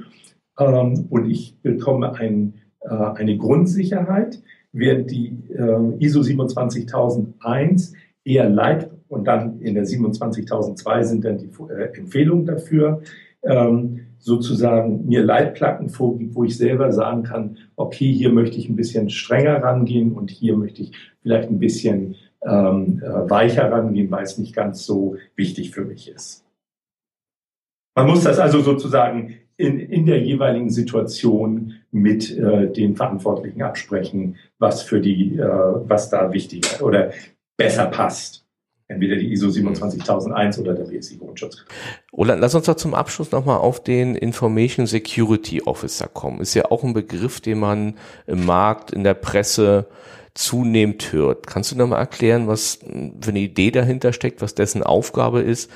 Ähm, 0.59 1.05
und 1.09 1.29
ich 1.29 1.57
bekomme 1.61 2.13
ein, 2.15 2.55
äh, 2.81 2.89
eine 2.89 3.37
Grundsicherheit, 3.37 4.41
während 4.73 5.11
die 5.11 5.37
äh, 5.49 5.95
ISO 5.99 6.23
27001 6.23 7.93
eher 8.25 8.49
Leit 8.49 8.89
und 9.07 9.25
dann 9.25 9.61
in 9.61 9.75
der 9.75 9.85
27002 9.85 11.03
sind 11.03 11.25
dann 11.25 11.37
die 11.37 11.49
äh, 11.69 11.97
Empfehlungen 11.97 12.45
dafür, 12.45 13.01
ähm, 13.43 14.07
sozusagen 14.17 15.07
mir 15.07 15.23
Leitplatten 15.23 15.89
vorgibt, 15.89 16.35
wo 16.35 16.43
ich 16.43 16.57
selber 16.57 16.91
sagen 16.91 17.23
kann, 17.23 17.57
okay, 17.75 18.11
hier 18.11 18.31
möchte 18.31 18.57
ich 18.57 18.69
ein 18.69 18.75
bisschen 18.75 19.09
strenger 19.09 19.63
rangehen 19.63 20.13
und 20.13 20.29
hier 20.29 20.55
möchte 20.55 20.83
ich 20.83 20.91
vielleicht 21.21 21.49
ein 21.49 21.59
bisschen 21.59 22.15
ähm, 22.45 23.01
äh, 23.03 23.29
weicher 23.29 23.71
rangehen, 23.71 24.11
weil 24.11 24.23
es 24.23 24.37
nicht 24.37 24.55
ganz 24.55 24.85
so 24.85 25.15
wichtig 25.35 25.71
für 25.71 25.85
mich 25.85 26.09
ist. 26.09 26.45
Man 27.95 28.07
muss 28.07 28.23
das 28.23 28.39
also 28.39 28.61
sozusagen 28.61 29.35
in, 29.57 29.79
in 29.79 30.05
der 30.05 30.21
jeweiligen 30.21 30.69
Situation 30.69 31.73
mit 31.91 32.35
äh, 32.37 32.71
den 32.71 32.95
Verantwortlichen 32.95 33.61
absprechen, 33.61 34.37
was 34.59 34.81
für 34.81 35.01
die, 35.01 35.37
äh, 35.37 35.43
was 35.43 36.09
da 36.09 36.31
wichtiger 36.31 36.83
oder 36.83 37.11
besser 37.57 37.85
passt 37.87 38.40
entweder 38.91 39.15
die 39.15 39.31
ISO 39.31 39.49
27001 39.49 40.59
oder 40.59 40.73
der 40.73 40.83
BSI 40.83 41.17
Grundschutz. 41.17 41.65
Roland, 42.13 42.41
lass 42.41 42.55
uns 42.55 42.65
doch 42.65 42.75
zum 42.75 42.93
Abschluss 42.93 43.31
nochmal 43.31 43.57
auf 43.57 43.83
den 43.83 44.15
Information 44.15 44.85
Security 44.85 45.61
Officer 45.63 46.07
kommen. 46.07 46.41
Ist 46.41 46.53
ja 46.53 46.65
auch 46.69 46.83
ein 46.83 46.93
Begriff, 46.93 47.41
den 47.41 47.59
man 47.59 47.95
im 48.27 48.45
Markt, 48.45 48.91
in 48.91 49.03
der 49.03 49.13
Presse 49.13 49.87
zunehmend 50.33 51.11
hört. 51.11 51.47
Kannst 51.47 51.71
du 51.71 51.75
nochmal 51.75 51.99
erklären, 51.99 52.47
was 52.47 52.79
für 53.21 53.29
eine 53.29 53.39
Idee 53.39 53.71
dahinter 53.71 54.13
steckt, 54.13 54.41
was 54.41 54.55
dessen 54.55 54.83
Aufgabe 54.83 55.41
ist, 55.41 55.69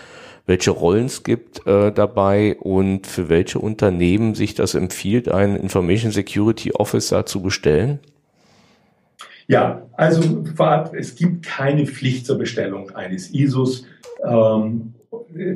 welche 0.46 0.72
Rollen 0.72 1.08
es 1.08 1.24
gibt 1.24 1.66
äh, 1.66 1.92
dabei 1.92 2.56
und 2.60 3.08
für 3.08 3.30
welche 3.30 3.60
Unternehmen 3.60 4.36
sich 4.36 4.54
das 4.54 4.76
empfiehlt, 4.76 5.30
einen 5.30 5.56
Information 5.56 6.12
Security 6.12 6.72
Officer 6.74 7.26
zu 7.26 7.42
bestellen? 7.42 8.00
Ja, 9.48 9.88
also 9.94 10.44
vorab, 10.56 10.94
es 10.96 11.16
gibt 11.16 11.46
keine 11.46 11.86
Pflicht 11.86 12.26
zur 12.26 12.38
Bestellung 12.38 12.92
eines 12.92 13.34
ISOs. 13.34 13.86
Ähm, 14.26 14.94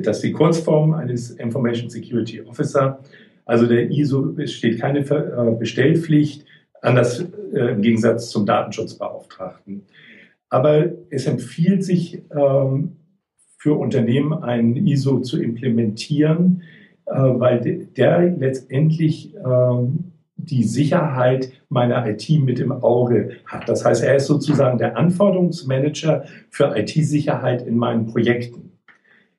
das 0.02 0.18
ist 0.18 0.24
die 0.24 0.32
Kurzform 0.32 0.94
eines 0.94 1.30
Information 1.30 1.90
Security 1.90 2.40
Officer. 2.42 3.00
Also 3.44 3.66
der 3.66 3.90
ISO 3.90 4.22
besteht 4.22 4.80
keine 4.80 5.00
äh, 5.00 5.56
Bestellpflicht, 5.58 6.44
anders 6.82 7.20
äh, 7.52 7.72
im 7.72 7.82
Gegensatz 7.82 8.30
zum 8.30 8.46
Datenschutzbeauftragten. 8.46 9.82
Aber 10.48 10.90
es 11.10 11.26
empfiehlt 11.26 11.84
sich 11.84 12.22
ähm, 12.30 12.96
für 13.58 13.74
Unternehmen, 13.74 14.32
einen 14.32 14.76
ISO 14.86 15.20
zu 15.20 15.42
implementieren, 15.42 16.62
äh, 17.06 17.12
weil 17.12 17.88
der 17.96 18.36
letztendlich 18.36 19.34
ähm, 19.34 20.12
die 20.44 20.64
Sicherheit 20.64 21.52
meiner 21.68 22.06
IT 22.06 22.28
mit 22.30 22.60
im 22.60 22.72
Auge 22.72 23.36
hat. 23.46 23.68
Das 23.68 23.84
heißt, 23.84 24.02
er 24.02 24.16
ist 24.16 24.26
sozusagen 24.26 24.78
der 24.78 24.96
Anforderungsmanager 24.96 26.24
für 26.50 26.76
IT-Sicherheit 26.76 27.66
in 27.66 27.76
meinen 27.76 28.06
Projekten. 28.06 28.72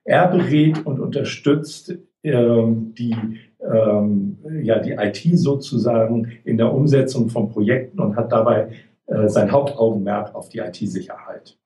Er 0.04 0.28
berät 0.28 0.86
und 0.86 1.00
unterstützt 1.00 1.96
ähm, 2.24 2.94
die, 2.98 3.16
ähm, 3.62 4.38
ja, 4.62 4.80
die 4.80 4.92
IT 4.92 5.38
sozusagen 5.38 6.32
in 6.44 6.58
der 6.58 6.74
Umsetzung 6.74 7.30
von 7.30 7.50
Projekten 7.50 8.00
und 8.00 8.16
hat 8.16 8.32
dabei 8.32 8.70
äh, 9.08 9.28
sein 9.28 9.52
Hauptaugenmerk 9.52 10.36
auf 10.36 10.50
die 10.50 10.60
IT-Sicherheit. 10.60 11.58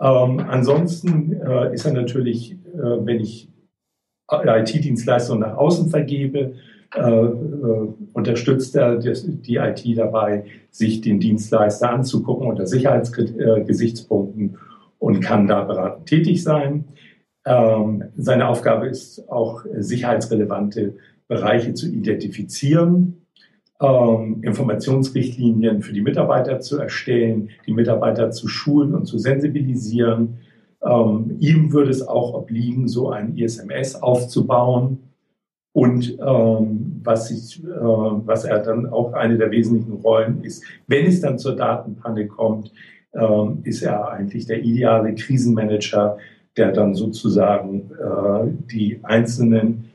Ähm, 0.00 0.40
ansonsten 0.48 1.40
äh, 1.40 1.74
ist 1.74 1.84
er 1.84 1.92
natürlich, 1.92 2.52
äh, 2.52 2.56
wenn 2.74 3.20
ich 3.20 3.48
IT-Dienstleistungen 4.32 5.40
nach 5.40 5.56
außen 5.56 5.90
vergebe, 5.90 6.54
äh, 6.96 7.00
äh, 7.00 7.88
unterstützt 8.12 8.74
er 8.74 8.96
die 8.96 9.56
IT 9.56 9.84
dabei, 9.96 10.44
sich 10.70 11.00
den 11.00 11.20
Dienstleister 11.20 11.90
anzugucken 11.90 12.48
unter 12.48 12.66
Sicherheitsgesichtspunkten 12.66 14.56
und 14.98 15.20
kann 15.20 15.46
da 15.46 15.62
beratend 15.62 16.06
tätig 16.06 16.42
sein. 16.42 16.86
Ähm, 17.44 18.04
seine 18.16 18.48
Aufgabe 18.48 18.88
ist 18.88 19.30
auch 19.30 19.64
sicherheitsrelevante 19.78 20.96
Bereiche 21.28 21.74
zu 21.74 21.88
identifizieren, 21.88 23.24
ähm, 23.80 24.42
Informationsrichtlinien 24.42 25.82
für 25.82 25.92
die 25.92 26.02
Mitarbeiter 26.02 26.58
zu 26.58 26.78
erstellen, 26.78 27.50
die 27.68 27.72
Mitarbeiter 27.72 28.32
zu 28.32 28.48
schulen 28.48 28.96
und 28.96 29.06
zu 29.06 29.16
sensibilisieren. 29.16 30.38
Ähm, 30.82 31.36
ihm 31.38 31.72
würde 31.72 31.90
es 31.90 32.02
auch 32.06 32.34
obliegen, 32.34 32.88
so 32.88 33.10
ein 33.10 33.36
ISMS 33.36 33.94
aufzubauen 33.94 35.09
und 35.72 36.18
ähm, 36.20 37.00
was, 37.02 37.30
ich, 37.30 37.62
äh, 37.62 37.68
was 37.68 38.44
er 38.44 38.58
dann 38.58 38.86
auch 38.86 39.12
eine 39.12 39.38
der 39.38 39.50
wesentlichen 39.50 40.00
Rollen 40.02 40.42
ist, 40.42 40.64
wenn 40.88 41.06
es 41.06 41.20
dann 41.20 41.38
zur 41.38 41.54
Datenpanne 41.54 42.26
kommt, 42.26 42.72
ähm, 43.14 43.60
ist 43.64 43.82
er 43.82 44.08
eigentlich 44.08 44.46
der 44.46 44.62
ideale 44.64 45.14
Krisenmanager, 45.14 46.18
der 46.56 46.72
dann 46.72 46.94
sozusagen 46.94 47.90
äh, 47.92 48.50
die 48.72 49.00
einzelnen 49.02 49.90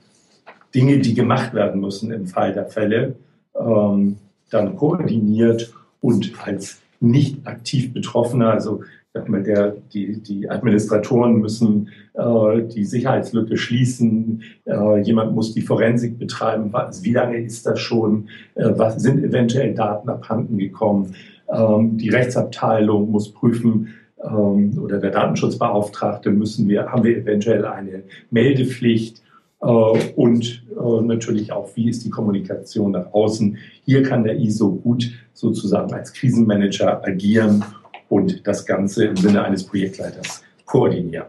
Dinge, 0.74 1.00
die 1.00 1.13
gemacht 1.13 1.53
werden 1.53 1.82
müssen 1.82 2.12
im 2.12 2.27
Fall 2.27 2.53
der 2.53 2.65
Fälle, 2.67 3.15
ähm, 3.58 4.17
dann 4.50 4.75
koordiniert 4.75 5.74
und 6.01 6.34
als 6.41 6.82
nicht 7.01 7.46
aktiv 7.46 7.94
Betroffener, 7.94 8.51
also 8.51 8.82
der, 9.16 9.76
die, 9.94 10.22
die 10.22 10.50
Administratoren 10.50 11.40
müssen 11.40 11.90
äh, 12.14 12.64
die 12.64 12.86
Sicherheitslücke 12.86 13.58
schließen, 13.58 14.44
äh, 14.66 15.00
jemand 15.02 15.34
muss 15.34 15.54
die 15.54 15.62
Forensik 15.62 16.20
betreiben, 16.20 16.72
was, 16.72 17.04
wie 17.04 17.14
lange 17.14 17.38
ist 17.38 17.66
das 17.66 17.80
schon, 17.80 18.28
äh, 18.56 18.72
was 18.76 19.02
sind 19.02 19.24
eventuell 19.24 19.74
Daten 19.74 20.10
abhanden 20.10 20.58
gekommen, 20.58 21.16
ähm, 21.54 21.98
die 21.98 22.10
Rechtsabteilung 22.10 23.10
muss 23.10 23.32
prüfen, 23.32 23.94
ähm, 24.24 24.80
oder 24.82 25.00
der 25.00 25.12
Datenschutzbeauftragte 25.12 26.32
müssen 26.32 26.68
wir, 26.68 26.88
haben 26.92 27.04
wir 27.04 27.18
eventuell 27.18 27.66
eine 27.66 28.04
Meldepflicht? 28.32 29.22
Äh, 29.62 29.68
und 29.68 30.64
äh, 30.72 31.02
natürlich 31.02 31.52
auch, 31.52 31.70
wie 31.76 31.90
ist 31.90 32.04
die 32.06 32.10
Kommunikation 32.10 32.92
nach 32.92 33.14
außen. 33.14 33.58
Hier 33.84 34.04
kann 34.04 34.24
der 34.24 34.38
ISO 34.38 34.72
gut 34.72 35.12
sozusagen 35.34 35.94
als 35.94 36.14
Krisenmanager 36.14 37.04
agieren 37.06 37.64
und 38.10 38.46
das 38.48 38.66
Ganze 38.66 39.06
im 39.06 39.16
Sinne 39.16 39.44
eines 39.44 39.66
Projektleiters 39.66 40.44
koordinieren. 40.66 41.28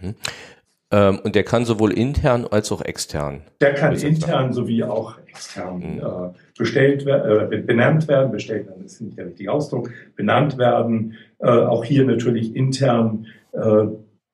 Mhm. 0.00 0.14
Ähm, 0.94 1.18
und 1.24 1.34
der 1.34 1.42
kann 1.42 1.64
sowohl 1.64 1.92
intern 1.92 2.46
als 2.48 2.70
auch 2.70 2.82
extern. 2.82 3.40
Der 3.60 3.74
kann 3.74 3.96
intern 3.96 4.52
sowie 4.52 4.84
auch 4.84 5.18
extern 5.26 5.78
mhm. 5.78 5.98
äh, 5.98 6.38
bestellt 6.56 7.04
äh, 7.06 7.56
benannt 7.58 8.06
werden. 8.06 8.30
Bestellt 8.30 8.68
werden 8.68 8.84
ist 8.84 9.00
nicht 9.00 9.18
der 9.18 9.26
richtige 9.26 9.50
Ausdruck. 9.50 9.90
Benannt 10.14 10.56
werden. 10.56 11.14
Äh, 11.38 11.48
auch 11.48 11.84
hier 11.84 12.04
natürlich 12.04 12.54
intern. 12.54 13.26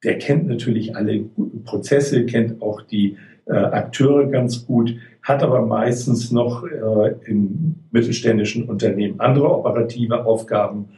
Der 0.02 0.16
kennt 0.16 0.46
natürlich 0.46 0.96
alle 0.96 1.24
Prozesse, 1.66 2.24
kennt 2.24 2.62
auch 2.62 2.80
die 2.80 3.18
Akteure 3.46 4.28
ganz 4.28 4.64
gut, 4.64 4.96
hat 5.20 5.42
aber 5.42 5.60
meistens 5.60 6.32
noch 6.32 6.64
in 6.64 7.74
mittelständischen 7.90 8.64
Unternehmen 8.64 9.20
andere 9.20 9.50
operative 9.50 10.24
Aufgaben 10.24 10.88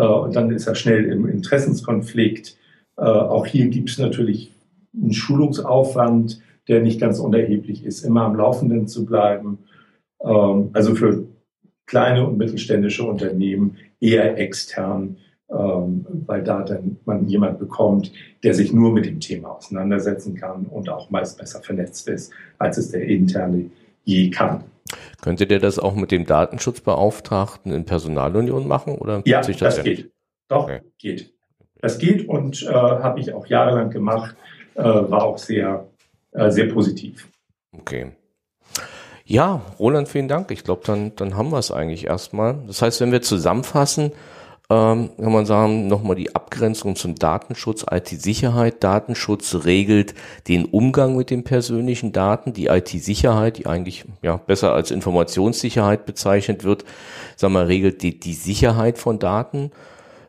und 0.00 0.36
dann 0.36 0.50
ist 0.50 0.66
er 0.66 0.74
schnell 0.74 1.04
im 1.06 1.26
Interessenskonflikt. 1.26 2.56
Äh, 2.96 3.02
auch 3.02 3.46
hier 3.46 3.68
gibt 3.68 3.90
es 3.90 3.98
natürlich 3.98 4.52
einen 4.94 5.12
Schulungsaufwand, 5.12 6.40
der 6.68 6.82
nicht 6.82 7.00
ganz 7.00 7.18
unerheblich 7.18 7.84
ist, 7.84 8.02
immer 8.02 8.22
am 8.22 8.36
Laufenden 8.36 8.88
zu 8.88 9.06
bleiben. 9.06 9.58
Ähm, 10.22 10.70
also 10.72 10.94
für 10.94 11.24
kleine 11.86 12.26
und 12.26 12.36
mittelständische 12.36 13.04
Unternehmen 13.04 13.76
eher 14.00 14.38
extern, 14.38 15.16
ähm, 15.48 16.04
weil 16.26 16.42
da 16.42 16.62
dann 16.62 16.98
man 17.04 17.26
jemand 17.28 17.58
bekommt, 17.58 18.12
der 18.42 18.54
sich 18.54 18.72
nur 18.72 18.92
mit 18.92 19.06
dem 19.06 19.20
Thema 19.20 19.56
auseinandersetzen 19.56 20.34
kann 20.34 20.66
und 20.66 20.88
auch 20.88 21.10
meist 21.10 21.38
besser 21.38 21.60
vernetzt 21.62 22.08
ist, 22.08 22.32
als 22.58 22.78
es 22.78 22.90
der 22.90 23.04
interne 23.04 23.70
je 24.04 24.30
kann. 24.30 24.64
Könnte 25.22 25.46
der 25.46 25.58
das 25.58 25.78
auch 25.78 25.94
mit 25.94 26.10
dem 26.10 26.26
Datenschutzbeauftragten 26.26 27.72
in 27.72 27.84
Personalunion 27.84 28.68
machen? 28.68 28.96
Oder 28.96 29.22
ja, 29.24 29.40
das, 29.40 29.56
das 29.56 29.82
geht. 29.82 30.12
Doch, 30.48 30.64
okay. 30.64 30.80
geht. 30.98 31.32
Das 31.80 31.98
geht 31.98 32.28
und 32.28 32.62
äh, 32.62 32.72
habe 32.72 33.20
ich 33.20 33.32
auch 33.32 33.46
jahrelang 33.46 33.90
gemacht, 33.90 34.36
äh, 34.74 34.82
war 34.82 35.24
auch 35.24 35.38
sehr, 35.38 35.86
äh, 36.32 36.50
sehr 36.50 36.66
positiv. 36.72 37.28
Okay. 37.72 38.12
Ja, 39.24 39.60
Roland, 39.78 40.08
vielen 40.08 40.28
Dank. 40.28 40.50
Ich 40.52 40.62
glaube, 40.62 40.82
dann, 40.86 41.14
dann 41.16 41.36
haben 41.36 41.50
wir 41.50 41.58
es 41.58 41.72
eigentlich 41.72 42.06
erstmal. 42.06 42.58
Das 42.66 42.80
heißt, 42.80 43.00
wenn 43.00 43.10
wir 43.10 43.22
zusammenfassen, 43.22 44.12
ähm, 44.68 45.10
kann 45.16 45.32
man 45.32 45.46
sagen, 45.46 45.86
nochmal 45.86 46.16
die 46.16 46.34
Abgrenzung 46.34 46.96
zum 46.96 47.14
Datenschutz, 47.14 47.86
IT-Sicherheit. 47.88 48.82
Datenschutz 48.82 49.64
regelt 49.64 50.14
den 50.48 50.64
Umgang 50.64 51.16
mit 51.16 51.30
den 51.30 51.44
persönlichen 51.44 52.10
Daten. 52.12 52.52
Die 52.52 52.66
IT-Sicherheit, 52.66 53.58
die 53.58 53.66
eigentlich 53.66 54.04
ja 54.22 54.38
besser 54.38 54.72
als 54.72 54.90
Informationssicherheit 54.90 56.04
bezeichnet 56.04 56.64
wird, 56.64 56.84
sagen 57.36 57.54
wir, 57.54 57.68
regelt 57.68 58.02
die, 58.02 58.18
die 58.18 58.34
Sicherheit 58.34 58.98
von 58.98 59.20
Daten. 59.20 59.70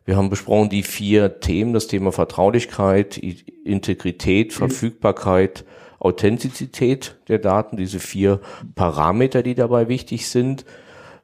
Wir 0.05 0.17
haben 0.17 0.29
besprochen 0.29 0.69
die 0.69 0.83
vier 0.83 1.39
Themen, 1.39 1.73
das 1.73 1.87
Thema 1.87 2.11
Vertraulichkeit, 2.11 3.17
Integrität, 3.17 4.53
Verfügbarkeit, 4.53 5.65
Authentizität 5.99 7.15
der 7.27 7.39
Daten, 7.39 7.75
diese 7.75 7.99
vier 7.99 8.39
Parameter, 8.75 9.41
die 9.41 9.55
dabei 9.55 9.87
wichtig 9.87 10.29
sind. 10.29 10.63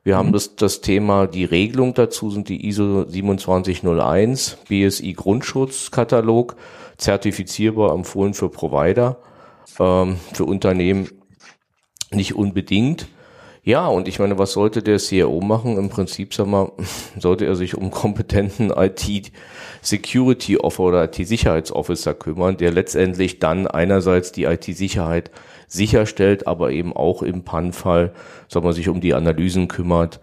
Wir 0.03 0.17
haben 0.17 0.29
mhm. 0.29 0.33
das, 0.33 0.55
das 0.55 0.81
Thema, 0.81 1.27
die 1.27 1.45
Regelung 1.45 1.93
dazu 1.93 2.29
sind 2.29 2.49
die 2.49 2.67
ISO 2.67 3.05
2701, 3.05 4.57
BSI 4.67 5.13
Grundschutzkatalog, 5.13 6.55
zertifizierbar 6.97 7.93
empfohlen 7.93 8.33
für 8.33 8.49
Provider, 8.49 9.17
ähm, 9.79 10.17
für 10.33 10.45
Unternehmen 10.45 11.09
nicht 12.11 12.35
unbedingt. 12.35 13.07
Ja, 13.65 13.87
und 13.87 14.09
ich 14.09 14.19
meine, 14.19 14.37
was 14.37 14.51
sollte 14.51 14.83
der 14.83 14.99
CIO 14.99 15.39
machen? 15.39 15.77
Im 15.77 15.87
Prinzip, 15.87 16.33
sag 16.33 16.47
mal, 16.47 16.73
sollte 17.17 17.45
er 17.45 17.55
sich 17.55 17.75
um 17.75 17.91
kompetenten 17.91 18.73
IT-Security 18.75 20.57
Officer 20.57 20.83
oder 20.83 21.03
IT-Sicherheitsofficer 21.05 22.13
kümmern, 22.13 22.57
der 22.57 22.71
letztendlich 22.71 23.39
dann 23.39 23.65
einerseits 23.67 24.33
die 24.33 24.43
IT-Sicherheit 24.43 25.31
sicherstellt, 25.67 26.45
aber 26.45 26.71
eben 26.71 26.93
auch 26.93 27.23
im 27.23 27.43
PAN-Fall, 27.43 28.11
sag 28.49 28.63
mal, 28.63 28.73
sich 28.73 28.89
um 28.89 28.99
die 28.99 29.13
Analysen 29.13 29.69
kümmert 29.69 30.19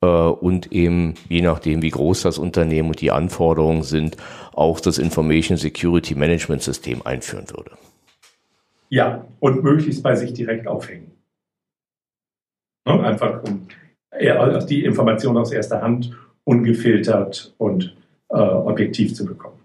äh, 0.00 0.06
und 0.06 0.70
eben, 0.72 1.14
je 1.28 1.42
nachdem, 1.42 1.82
wie 1.82 1.90
groß 1.90 2.22
das 2.22 2.38
Unternehmen 2.38 2.90
und 2.90 3.00
die 3.00 3.10
Anforderungen 3.10 3.82
sind, 3.82 4.16
auch 4.52 4.78
das 4.78 4.98
Information 4.98 5.58
Security 5.58 6.14
Management 6.14 6.62
System 6.62 7.02
einführen 7.04 7.46
würde. 7.50 7.72
Ja, 8.88 9.24
und 9.40 9.64
möglichst 9.64 10.04
bei 10.04 10.14
sich 10.14 10.32
direkt 10.32 10.68
aufhängen. 10.68 11.13
Ne? 12.86 13.04
Einfach 13.04 13.42
um 13.44 13.66
die 14.68 14.84
Information 14.84 15.36
aus 15.36 15.52
erster 15.52 15.82
Hand 15.82 16.16
ungefiltert 16.44 17.54
und 17.58 17.96
äh, 18.28 18.36
objektiv 18.36 19.14
zu 19.14 19.24
bekommen. 19.24 19.58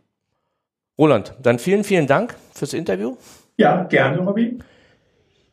Roland, 0.98 1.36
dann 1.42 1.60
vielen, 1.60 1.84
vielen 1.84 2.08
Dank 2.08 2.36
fürs 2.54 2.74
Interview. 2.74 3.16
Ja, 3.58 3.84
gerne, 3.84 4.20
Robin. 4.20 4.64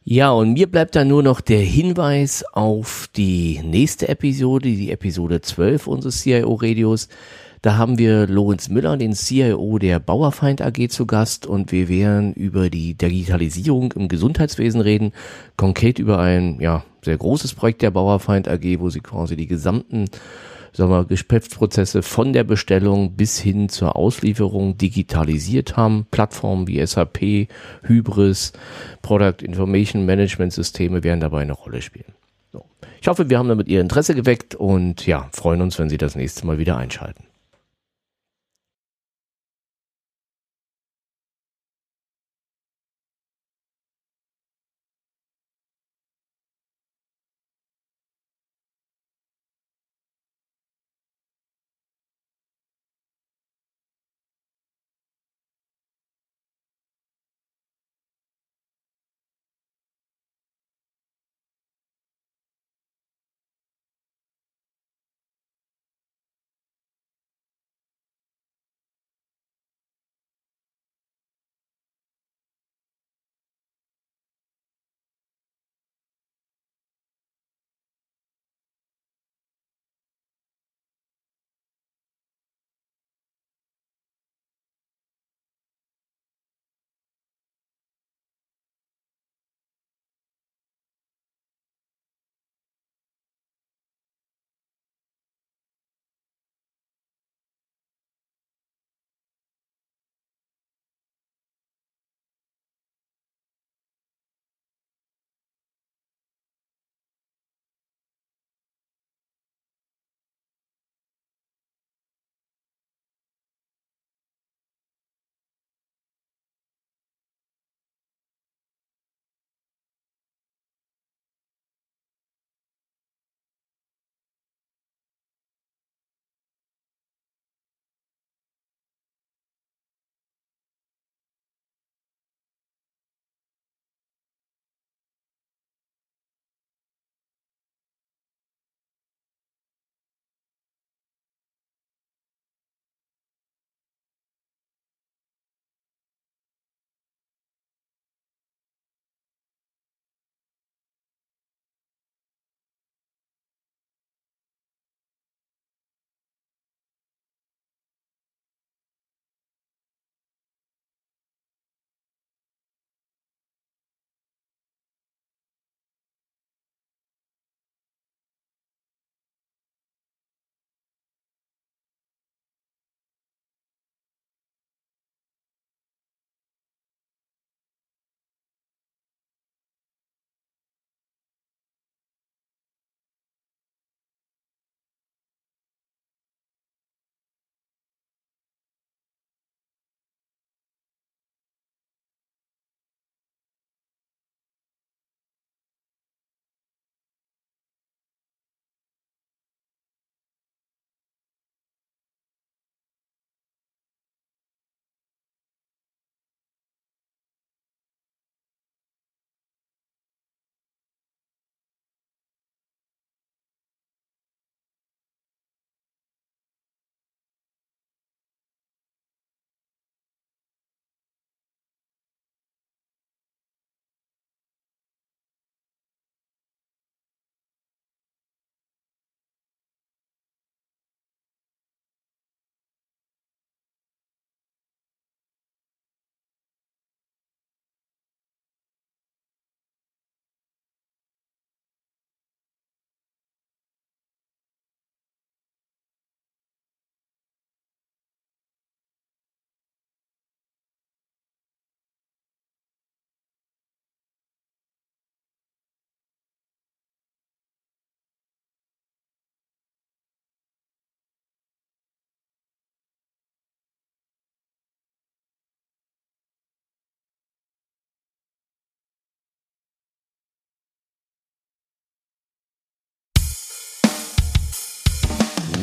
Ja, 0.08 0.30
und 0.30 0.52
mir 0.52 0.70
bleibt 0.70 0.94
dann 0.94 1.08
nur 1.08 1.24
noch 1.24 1.40
der 1.40 1.58
Hinweis 1.58 2.44
auf 2.52 3.08
die 3.16 3.60
nächste 3.64 4.08
Episode, 4.08 4.68
die 4.68 4.92
Episode 4.92 5.40
12 5.40 5.88
unseres 5.88 6.20
CIO-Radios. 6.22 7.08
Da 7.60 7.76
haben 7.76 7.98
wir 7.98 8.28
Lorenz 8.28 8.68
Müller, 8.68 8.96
den 8.96 9.14
CIO 9.14 9.80
der 9.80 9.98
Bauerfeind 9.98 10.62
AG 10.62 10.90
zu 10.90 11.06
Gast 11.06 11.44
und 11.44 11.72
wir 11.72 11.88
werden 11.88 12.34
über 12.34 12.70
die 12.70 12.94
Digitalisierung 12.94 13.90
im 13.96 14.06
Gesundheitswesen 14.06 14.80
reden, 14.80 15.10
konkret 15.56 15.98
über 15.98 16.20
ein 16.20 16.60
ja, 16.60 16.84
sehr 17.02 17.16
großes 17.16 17.54
Projekt 17.54 17.82
der 17.82 17.90
Bauerfeind 17.90 18.46
AG, 18.46 18.78
wo 18.78 18.90
sie 18.90 19.00
quasi 19.00 19.34
die 19.34 19.48
gesamten 19.48 20.04
sagen 20.76 20.90
wir, 20.90 21.04
Geschäftsprozesse 21.04 22.02
von 22.02 22.32
der 22.32 22.44
Bestellung 22.44 23.16
bis 23.16 23.38
hin 23.38 23.68
zur 23.68 23.96
Auslieferung 23.96 24.76
digitalisiert 24.76 25.76
haben. 25.76 26.06
Plattformen 26.10 26.68
wie 26.68 26.84
SAP, 26.84 27.48
Hybris, 27.82 28.52
Product 29.02 29.42
Information 29.42 30.04
Management 30.04 30.52
Systeme 30.52 31.02
werden 31.02 31.20
dabei 31.20 31.42
eine 31.42 31.52
Rolle 31.52 31.80
spielen. 31.80 32.14
So. 32.52 32.64
Ich 33.00 33.08
hoffe, 33.08 33.30
wir 33.30 33.38
haben 33.38 33.48
damit 33.48 33.68
Ihr 33.68 33.80
Interesse 33.80 34.14
geweckt 34.14 34.54
und 34.54 35.06
ja, 35.06 35.28
freuen 35.32 35.62
uns, 35.62 35.78
wenn 35.78 35.88
Sie 35.88 35.98
das 35.98 36.14
nächste 36.14 36.46
Mal 36.46 36.58
wieder 36.58 36.76
einschalten. 36.76 37.24